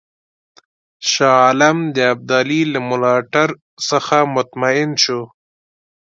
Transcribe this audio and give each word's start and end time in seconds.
شاه 1.09 1.35
عالم 1.45 1.77
د 1.95 1.97
ابدالي 2.13 2.61
له 2.73 2.79
ملاتړ 2.89 3.47
څخه 3.87 4.17
مطمئن 4.35 4.89
شو. 5.03 5.21